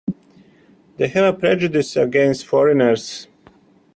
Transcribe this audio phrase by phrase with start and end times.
[0.97, 3.27] They have prejudices against foreigners.